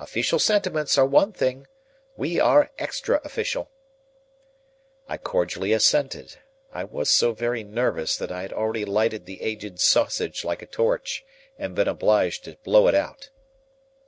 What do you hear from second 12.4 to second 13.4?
to blow it out.